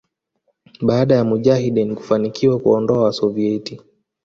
[0.81, 3.79] baada ya Mujahideen kufanikiwa kuwaondoa Wasoviet